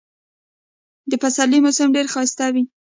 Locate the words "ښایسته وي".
2.13-2.63